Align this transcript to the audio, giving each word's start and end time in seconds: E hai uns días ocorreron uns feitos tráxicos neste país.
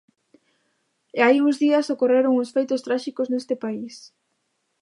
E 1.17 1.19
hai 1.25 1.35
uns 1.45 1.55
días 1.63 1.91
ocorreron 1.93 2.37
uns 2.41 2.53
feitos 2.55 2.83
tráxicos 2.87 3.27
neste 3.29 3.55
país. 3.63 3.95